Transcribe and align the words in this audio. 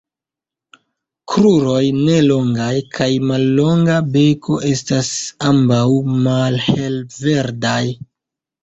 Kruroj 1.33 1.83
-ne 1.97 2.15
longaj- 2.31 2.81
kaj 2.99 3.11
mallonga 3.33 3.99
beko 4.17 4.59
estas 4.73 5.13
ambaŭ 5.53 5.87
malhelverdaj. 6.27 7.83